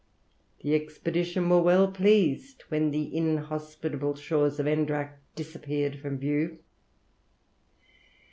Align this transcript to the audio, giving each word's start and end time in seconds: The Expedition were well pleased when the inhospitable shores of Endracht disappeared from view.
The 0.63 0.73
Expedition 0.73 1.47
were 1.47 1.61
well 1.61 1.87
pleased 1.91 2.63
when 2.69 2.89
the 2.89 3.15
inhospitable 3.15 4.15
shores 4.15 4.59
of 4.59 4.65
Endracht 4.65 5.19
disappeared 5.35 5.99
from 5.99 6.17
view. 6.17 6.57